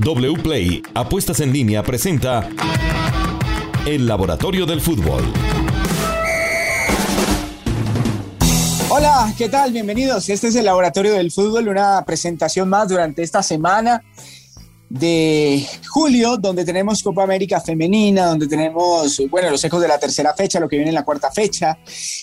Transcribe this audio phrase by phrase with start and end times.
[0.00, 2.48] WPLAY Apuestas en línea presenta
[3.86, 5.22] El Laboratorio del Fútbol.
[8.88, 9.72] Hola, ¿qué tal?
[9.72, 10.28] Bienvenidos.
[10.28, 14.02] Este es el Laboratorio del Fútbol, una presentación más durante esta semana
[14.90, 20.34] de julio, donde tenemos Copa América Femenina, donde tenemos, bueno, los ecos de la tercera
[20.34, 21.78] fecha, lo que viene en la cuarta fecha,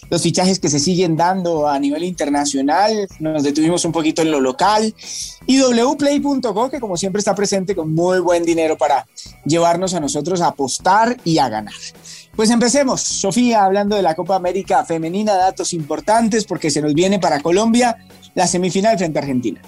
[0.10, 4.42] los fichajes que se siguen dando a nivel internacional, nos detuvimos un poquito en lo
[4.42, 4.94] local,
[5.46, 9.08] y wplay.co, que como siempre está presente con muy buen dinero para
[9.46, 11.74] llevarnos a nosotros a apostar y a ganar.
[12.36, 17.18] Pues empecemos, Sofía, hablando de la Copa América Femenina, datos importantes porque se nos viene
[17.18, 17.98] para Colombia
[18.36, 19.62] la semifinal frente a Argentina.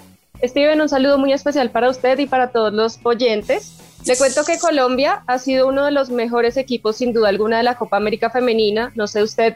[0.44, 3.76] Steven, un saludo muy especial para usted y para todos los oyentes.
[4.06, 7.64] Le cuento que Colombia ha sido uno de los mejores equipos, sin duda alguna, de
[7.64, 8.94] la Copa América Femenina.
[8.96, 9.56] No sé usted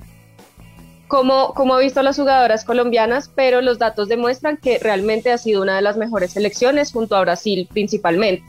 [1.07, 5.37] cómo, cómo ha visto a las jugadoras colombianas, pero los datos demuestran que realmente ha
[5.37, 8.43] sido una de las mejores selecciones, junto a Brasil principalmente.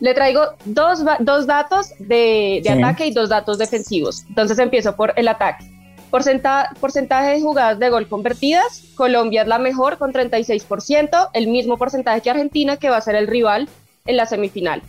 [0.00, 4.24] Le traigo dos, dos datos de, de ataque y dos datos defensivos.
[4.28, 5.79] Entonces empiezo por el ataque
[6.10, 12.20] porcentaje de jugadas de gol convertidas, Colombia es la mejor con 36%, el mismo porcentaje
[12.20, 13.68] que Argentina, que va a ser el rival
[14.06, 14.82] en la semifinal.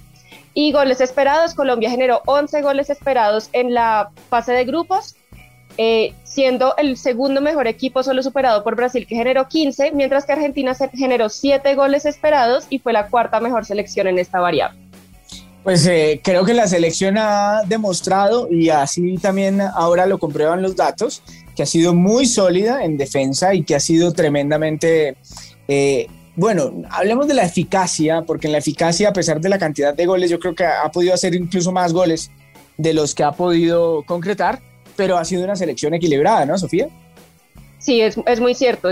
[0.53, 5.15] Y goles esperados, Colombia generó 11 goles esperados en la fase de grupos,
[5.77, 10.33] eh, siendo el segundo mejor equipo solo superado por Brasil que generó 15, mientras que
[10.33, 14.80] Argentina generó 7 goles esperados y fue la cuarta mejor selección en esta variable.
[15.63, 20.75] Pues eh, creo que la selección ha demostrado, y así también ahora lo comprueban los
[20.75, 21.21] datos,
[21.55, 25.15] que ha sido muy sólida en defensa y que ha sido tremendamente...
[25.67, 29.93] Eh, bueno, hablemos de la eficacia, porque en la eficacia, a pesar de la cantidad
[29.93, 32.31] de goles, yo creo que ha podido hacer incluso más goles
[32.77, 34.59] de los que ha podido concretar,
[34.95, 36.87] pero ha sido una selección equilibrada, ¿no, Sofía?
[37.77, 38.89] Sí, es, es muy cierto.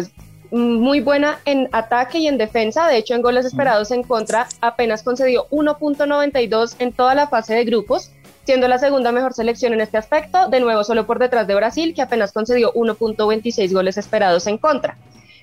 [0.51, 2.87] Muy buena en ataque y en defensa.
[2.87, 7.65] De hecho, en goles esperados en contra, apenas concedió 1.92 en toda la fase de
[7.65, 8.11] grupos,
[8.45, 11.93] siendo la segunda mejor selección en este aspecto, de nuevo solo por detrás de Brasil,
[11.93, 14.97] que apenas concedió 1.26 goles esperados en contra.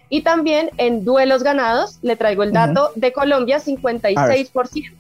[0.09, 4.93] Y también en duelos ganados, le traigo el dato de Colombia, 56%.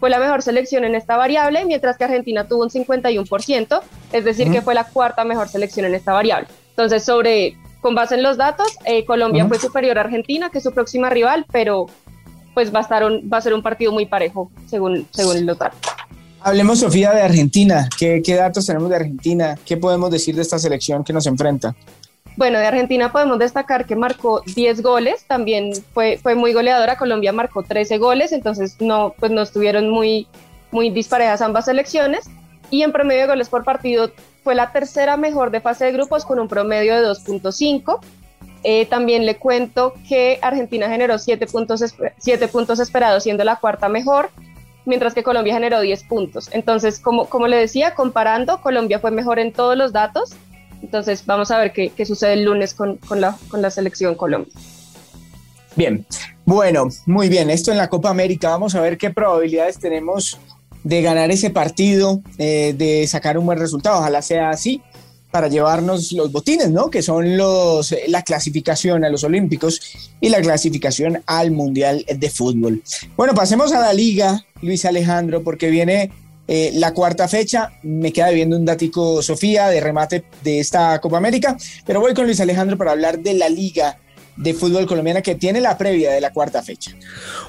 [0.00, 3.80] Fue la mejor selección en esta variable, mientras que Argentina tuvo un 51%,
[4.12, 6.48] es decir, que fue la cuarta mejor selección en esta variable.
[6.70, 10.64] Entonces, sobre con base en los datos, eh, Colombia fue superior a Argentina, que es
[10.64, 11.84] su próxima rival, pero
[12.54, 15.78] pues va a, estar va a ser un partido muy parejo, según, según el datos.
[16.40, 17.86] Hablemos, Sofía, de Argentina.
[17.98, 19.58] ¿Qué, ¿Qué datos tenemos de Argentina?
[19.66, 21.74] ¿Qué podemos decir de esta selección que nos enfrenta?
[22.38, 27.34] Bueno, de Argentina podemos destacar que marcó 10 goles, también fue, fue muy goleadora, Colombia
[27.34, 30.26] marcó 13 goles, entonces no, pues no estuvieron muy,
[30.70, 32.30] muy disparejas ambas selecciones,
[32.70, 34.10] y en promedio de goles por partido
[34.44, 37.98] fue la tercera mejor de fase de grupos con un promedio de 2.5.
[38.62, 41.82] Eh, también le cuento que Argentina generó 7 puntos,
[42.18, 44.30] siete puntos esperados, siendo la cuarta mejor,
[44.84, 46.50] mientras que Colombia generó 10 puntos.
[46.52, 50.34] Entonces, como, como le decía, comparando, Colombia fue mejor en todos los datos.
[50.82, 54.14] Entonces, vamos a ver qué, qué sucede el lunes con, con, la, con la selección
[54.14, 54.52] Colombia.
[55.74, 56.06] Bien,
[56.44, 57.48] bueno, muy bien.
[57.48, 58.50] Esto en la Copa América.
[58.50, 60.38] Vamos a ver qué probabilidades tenemos
[60.84, 63.98] de ganar ese partido, eh, de sacar un buen resultado.
[63.98, 64.80] Ojalá sea así
[65.30, 66.90] para llevarnos los botines, ¿no?
[66.90, 69.80] Que son los, la clasificación a los Olímpicos
[70.20, 72.84] y la clasificación al Mundial de Fútbol.
[73.16, 76.12] Bueno, pasemos a la liga, Luis Alejandro, porque viene
[76.46, 77.72] eh, la cuarta fecha.
[77.82, 82.26] Me queda viendo un datico, Sofía, de remate de esta Copa América, pero voy con
[82.26, 83.98] Luis Alejandro para hablar de la liga
[84.36, 86.92] de fútbol colombiana que tiene la previa de la cuarta fecha.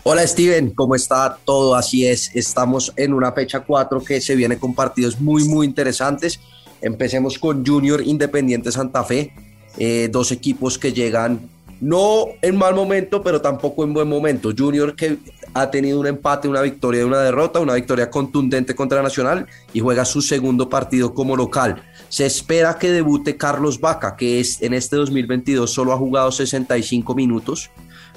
[0.03, 1.75] Hola Steven, ¿cómo está todo?
[1.75, 6.40] Así es, estamos en una fecha 4 que se viene con partidos muy, muy interesantes.
[6.81, 9.34] Empecemos con Junior Independiente Santa Fe,
[9.78, 11.50] eh, dos equipos que llegan
[11.81, 14.52] no en mal momento, pero tampoco en buen momento.
[14.57, 15.17] Junior que
[15.53, 19.79] ha tenido un empate, una victoria y una derrota, una victoria contundente contra Nacional y
[19.79, 21.84] juega su segundo partido como local.
[22.10, 27.16] Se espera que debute Carlos Vaca, que es, en este 2022 solo ha jugado 65
[27.16, 27.72] minutos,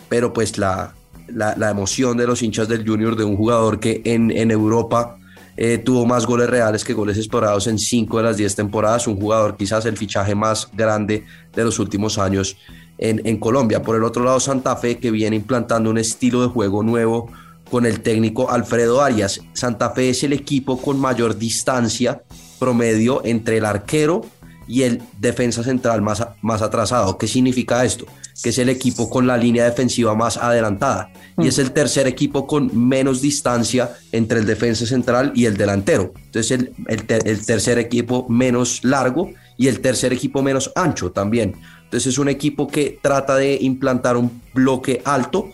[0.09, 0.95] pero pues la,
[1.29, 5.19] la, emoción de los hinchas del Junior de un jugador que en, en Europa
[5.57, 9.17] eh, tuvo más goles reales que goles esperados en 5 de las 10 temporadas, un
[9.17, 11.25] jugador quizás el fichaje más grande
[11.55, 12.57] de los últimos años
[12.97, 13.83] en, en Colombia.
[13.83, 17.31] Por el otro lado, Santa Fe que viene implantando un estilo de juego nuevo
[17.71, 19.41] con el técnico Alfredo Arias.
[19.53, 22.23] Santa Fe es el equipo con mayor distancia
[22.59, 24.23] promedio entre el arquero
[24.69, 27.17] y el defensa central más, más atrasado.
[27.17, 28.07] ¿Qué significa esto?
[28.43, 32.47] Que es el equipo con la línea defensiva más adelantada y es el tercer equipo
[32.47, 36.13] con menos distancia entre el defensa central y el delantero.
[36.27, 41.57] Entonces el, el, tercer equipo menos largo y el tercer equipo menos ancho también.
[41.85, 45.51] Entonces es un equipo que trata de implantar un bloque alto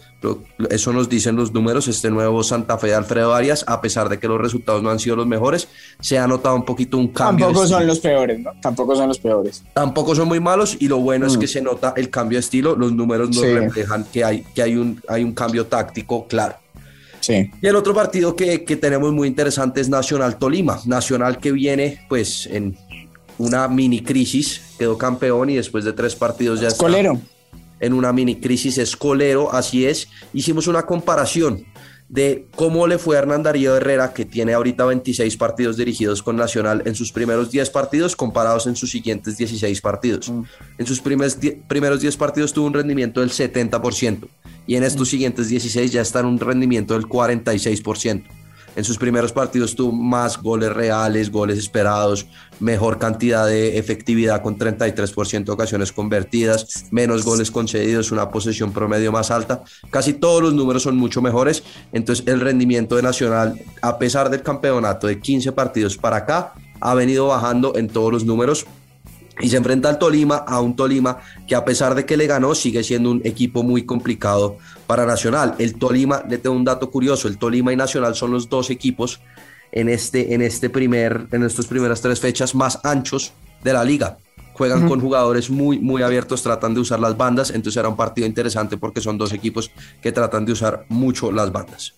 [0.71, 4.19] eso nos dicen los números, este nuevo Santa Fe de Alfredo Arias, a pesar de
[4.19, 5.69] que los resultados no han sido los mejores,
[6.01, 7.47] se ha notado un poquito un cambio.
[7.47, 8.53] Tampoco son los peores, ¿no?
[8.61, 9.63] Tampoco son los peores.
[9.73, 11.41] Tampoco son muy malos y lo bueno es mm.
[11.41, 14.77] que se nota el cambio de estilo, los números nos reflejan que, hay, que hay,
[14.77, 16.57] un, hay un cambio táctico claro.
[17.21, 17.51] Sí.
[17.63, 20.79] Y el otro partido que, que tenemos muy interesante es Nacional Tolima.
[20.85, 22.77] Nacional que viene pues en
[23.39, 26.85] una mini crisis, quedó campeón y después de tres partidos ya está
[27.85, 30.09] en una mini crisis escolero, así es.
[30.33, 31.67] Hicimos una comparación
[32.09, 36.37] de cómo le fue a Hernán Darío Herrera, que tiene ahorita 26 partidos dirigidos con
[36.37, 40.31] Nacional en sus primeros 10 partidos, comparados en sus siguientes 16 partidos.
[40.31, 40.43] Mm.
[40.79, 41.39] En sus primeros,
[41.69, 44.29] primeros 10 partidos tuvo un rendimiento del 70%
[44.67, 45.11] y en estos mm.
[45.11, 48.25] siguientes 16 ya está en un rendimiento del 46%.
[48.77, 52.27] En sus primeros partidos tuvo más goles reales, goles esperados,
[52.59, 59.13] mejor cantidad de efectividad con 33% de ocasiones convertidas, menos goles concedidos, una posesión promedio
[59.13, 59.63] más alta.
[59.91, 61.63] Casi todos los números son mucho mejores.
[61.93, 66.95] Entonces el rendimiento de Nacional, a pesar del campeonato de 15 partidos para acá, ha
[66.95, 68.67] venido bajando en todos los números
[69.41, 72.55] y se enfrenta al Tolima, a un Tolima que a pesar de que le ganó,
[72.55, 75.55] sigue siendo un equipo muy complicado para Nacional.
[75.59, 79.21] El Tolima, le tengo un dato curioso, el Tolima y Nacional son los dos equipos
[79.73, 83.33] en, este, en, este primer, en estas primeras tres fechas más anchos
[83.63, 84.19] de la liga.
[84.53, 88.25] Juegan con jugadores muy, muy abiertos, tratan de usar las bandas, entonces era un partido
[88.25, 91.95] interesante porque son dos equipos que tratan de usar mucho las bandas.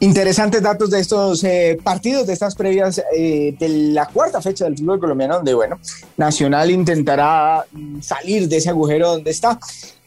[0.00, 4.76] Interesantes datos de estos eh, partidos, de estas previas eh, de la cuarta fecha del
[4.76, 5.78] fútbol colombiano, donde, bueno,
[6.16, 9.58] Nacional intentará mm, salir de ese agujero donde está.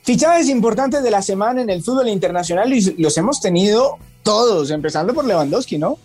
[0.04, 5.14] Fichajes importantes de la semana en el fútbol internacional y los hemos tenido todos, empezando
[5.14, 5.98] por Lewandowski, ¿no?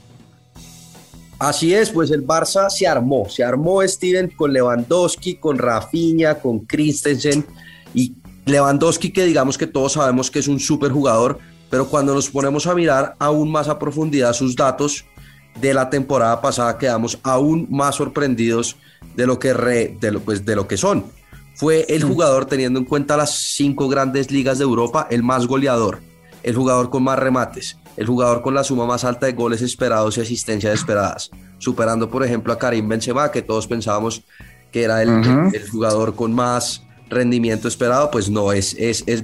[1.39, 6.61] Así es, pues el Barça se armó, se armó Steven con Lewandowski, con Rafinha, con
[6.61, 7.45] Christensen
[7.93, 8.15] y
[8.47, 11.41] Lewandowski que digamos que todos sabemos que es un súper jugador,
[11.73, 15.07] pero cuando nos ponemos a mirar aún más a profundidad sus datos
[15.59, 18.77] de la temporada pasada quedamos aún más sorprendidos
[19.17, 21.07] de lo que, re, de lo, pues, de lo que son.
[21.55, 26.01] Fue el jugador, teniendo en cuenta las cinco grandes ligas de Europa, el más goleador,
[26.43, 30.19] el jugador con más remates, el jugador con la suma más alta de goles esperados
[30.19, 34.25] y asistencias esperadas, superando por ejemplo a Karim Benzema, que todos pensábamos
[34.71, 35.09] que era el,
[35.55, 39.23] el jugador con más rendimiento esperado, pues no, es, es, es,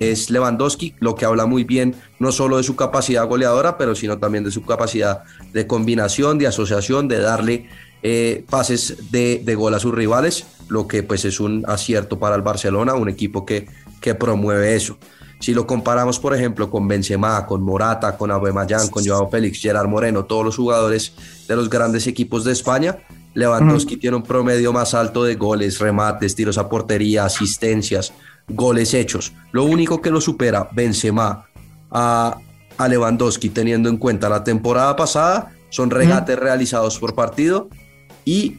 [0.00, 4.18] es Lewandowski, lo que habla muy bien no solo de su capacidad goleadora, pero sino
[4.18, 5.22] también de su capacidad
[5.52, 7.68] de combinación, de asociación, de darle
[8.02, 12.36] eh, pases de, de, gol a sus rivales, lo que pues es un acierto para
[12.36, 13.66] el Barcelona, un equipo que,
[14.00, 14.98] que promueve eso.
[15.38, 19.88] Si lo comparamos, por ejemplo, con Benzema, con Morata, con Aubameyang, con Joao Félix, Gerard
[19.88, 21.12] Moreno, todos los jugadores
[21.46, 22.98] de los grandes equipos de España,
[23.36, 28.14] Lewandowski tiene un promedio más alto de goles, remates, tiros a portería, asistencias,
[28.48, 29.34] goles hechos.
[29.52, 31.46] Lo único que lo supera Benzema
[31.90, 32.38] a,
[32.78, 37.68] a Lewandowski, teniendo en cuenta la temporada pasada, son regates realizados por partido
[38.24, 38.56] y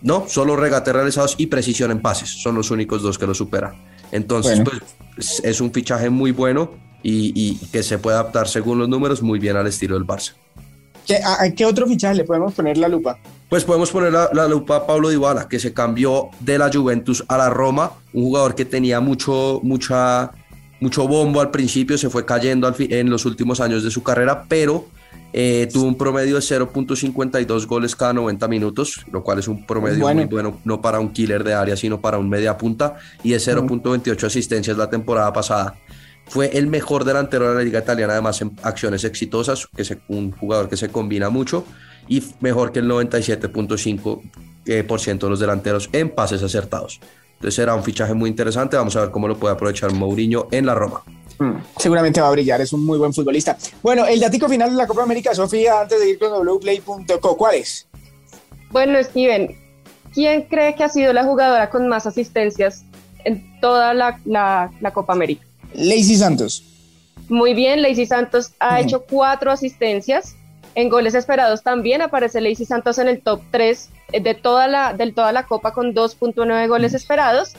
[0.00, 2.30] no, solo regates realizados y precisión en pases.
[2.30, 3.74] Son los únicos dos que lo superan.
[4.10, 4.62] Entonces,
[5.14, 6.70] pues es un fichaje muy bueno
[7.02, 10.32] y, y, que se puede adaptar según los números muy bien al estilo del Barça.
[11.06, 13.18] ¿Qué, a, ¿Qué otro fichaje le podemos poner la lupa?
[13.52, 17.36] Pues podemos poner la, lupa a Pablo Dybala, que se cambió de la Juventus a
[17.36, 20.32] la Roma, un jugador que tenía mucho, mucha,
[20.80, 24.46] mucho bombo al principio, se fue cayendo al en los últimos años de su carrera,
[24.48, 24.86] pero
[25.34, 30.08] eh, tuvo un promedio de 0.52 goles cada 90 minutos, lo cual es un promedio
[30.14, 33.36] muy bueno, no para un killer de área, sino para un media punta, y de
[33.36, 35.74] 0.28 asistencias la temporada pasada.
[36.26, 40.30] Fue el mejor delantero de la liga italiana, además en acciones exitosas, que es un
[40.30, 41.66] jugador que se combina mucho
[42.08, 44.22] y mejor que el 97.5%
[44.66, 47.00] eh, de los delanteros en pases acertados.
[47.34, 48.76] Entonces será un fichaje muy interesante.
[48.76, 51.02] Vamos a ver cómo lo puede aprovechar Mourinho en la Roma.
[51.38, 53.56] Mm, seguramente va a brillar, es un muy buen futbolista.
[53.82, 57.56] Bueno, el datico final de la Copa América, Sofía, antes de ir con wplay.co, ¿cuál
[57.56, 57.88] es?
[58.70, 59.56] Bueno, Steven,
[60.14, 62.84] ¿quién cree que ha sido la jugadora con más asistencias
[63.24, 65.44] en toda la, Copa América?
[65.74, 66.64] Lacey Santos.
[67.28, 70.36] Muy bien, Lacey Santos ha hecho cuatro asistencias
[70.74, 75.12] en goles esperados también aparece Lacey Santos en el top 3 de toda la, de
[75.12, 77.54] toda la Copa con 2.9 goles esperados.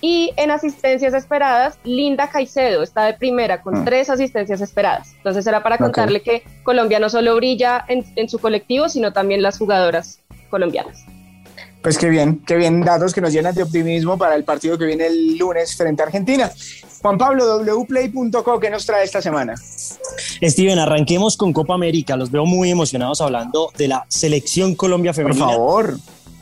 [0.00, 5.12] Y en asistencias esperadas, Linda Caicedo está de primera con 3 tres asistencias esperadas.
[5.16, 9.42] Entonces era para contarle que Colombia no solo brilla en, en su colectivo, sino también
[9.42, 10.18] las jugadoras
[10.50, 11.04] colombianas.
[11.82, 14.84] Pues qué bien, qué bien datos que nos llenan de optimismo para el partido que
[14.84, 16.50] viene el lunes frente a Argentina.
[17.02, 19.54] Juan Pablo, wplay.co, ¿qué nos trae esta semana?
[19.56, 22.16] Steven, arranquemos con Copa América.
[22.16, 25.46] Los veo muy emocionados hablando de la selección Colombia femenina.
[25.46, 25.98] Por favor.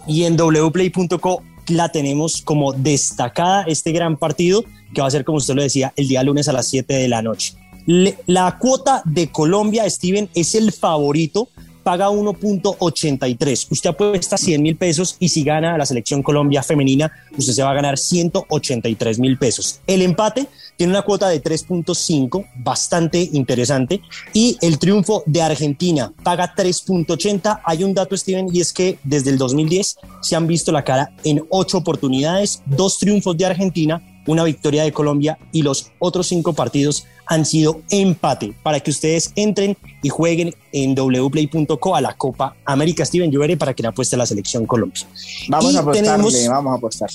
[0.07, 5.39] Y en wplay.co la tenemos como destacada este gran partido que va a ser, como
[5.39, 7.55] usted lo decía, el día lunes a las 7 de la noche.
[7.87, 11.49] la cuota de Colombia, Steven, es el favorito
[11.83, 13.67] paga 1.83.
[13.71, 17.71] Usted apuesta 100 mil pesos y si gana la selección Colombia femenina, usted se va
[17.71, 19.81] a ganar 183 mil pesos.
[19.87, 20.47] El empate
[20.77, 24.01] tiene una cuota de 3.5, bastante interesante.
[24.33, 27.61] Y el triunfo de Argentina paga 3.80.
[27.65, 31.13] Hay un dato, Steven, y es que desde el 2010 se han visto la cara
[31.23, 36.53] en ocho oportunidades, dos triunfos de Argentina, una victoria de Colombia y los otros cinco
[36.53, 42.57] partidos han sido empate para que ustedes entren y jueguen en wplay.co a la Copa
[42.65, 45.07] América Steven Lluere para que le apueste a la selección Colombia.
[45.49, 47.11] Vamos a apostarle, vamos a apostar.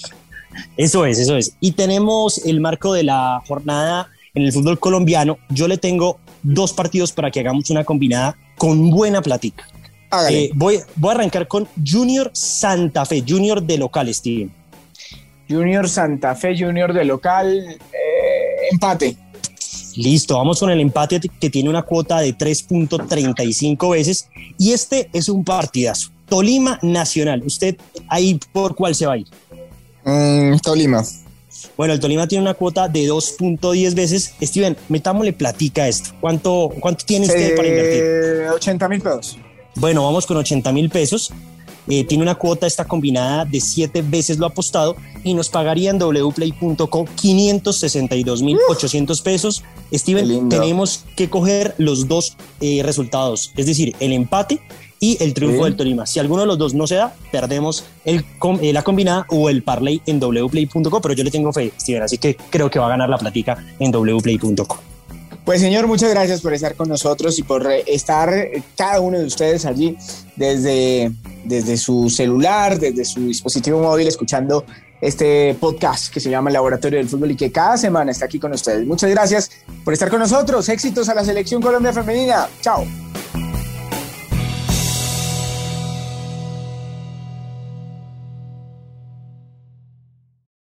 [0.78, 1.58] Eso es, eso es.
[1.60, 5.38] Y tenemos el marco de la jornada en el fútbol colombiano.
[5.50, 9.68] Yo le tengo dos partidos para que hagamos una combinada con buena platica.
[10.30, 14.50] Eh, voy, voy a arrancar con Junior Santa Fe, Junior de local, Steven.
[15.50, 19.18] Junior Santa Fe, Junior de local, eh, empate.
[19.96, 25.30] Listo, vamos con el empate que tiene una cuota de 3.35 veces y este es
[25.30, 26.12] un partidazo.
[26.28, 27.78] Tolima Nacional, ¿usted
[28.10, 29.28] ahí por cuál se va a ir?
[30.04, 31.04] Mm, Tolima.
[31.78, 34.34] Bueno, el Tolima tiene una cuota de 2.10 veces.
[34.42, 36.12] Steven, metámosle platica esto.
[36.20, 38.50] ¿Cuánto, cuánto tiene usted para invertir?
[38.54, 39.38] 80 mil pesos.
[39.76, 41.32] Bueno, vamos con 80 mil pesos.
[41.88, 46.00] Eh, tiene una cuota esta combinada de 7 veces lo apostado y nos pagaría en
[46.00, 49.64] wplay.co 562.800 pesos.
[49.94, 54.60] Steven, tenemos que coger los dos eh, resultados, es decir, el empate
[55.00, 56.08] y el triunfo del Tolima.
[56.08, 58.26] Si alguno de los dos no se da, perdemos el,
[58.62, 62.18] eh, la combinada o el parlay en wplay.co, pero yo le tengo fe, Steven, así
[62.18, 64.80] que creo que va a ganar la platica en wplay.co.
[65.44, 68.34] Pues señor, muchas gracias por estar con nosotros y por estar
[68.76, 69.96] cada uno de ustedes allí
[70.36, 71.12] desde,
[71.46, 74.66] desde su celular, desde su dispositivo móvil, escuchando
[75.02, 78.52] este podcast que se llama Laboratorio del Fútbol y que cada semana está aquí con
[78.54, 78.86] ustedes.
[78.86, 79.52] Muchas gracias
[79.84, 80.68] por estar con nosotros.
[80.70, 82.48] Éxitos a la selección Colombia Femenina.
[82.62, 82.86] Chao.